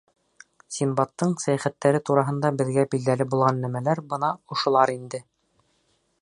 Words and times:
Синдбадтың 0.77 1.35
сәйәхәттәре 1.43 2.01
тураһында 2.11 2.51
беҙгә 2.63 2.87
билдәле 2.95 3.29
булған 3.35 3.61
нәмәләр 3.67 4.03
бына 4.15 4.31
ошолар 4.57 4.95
инде. 4.97 5.23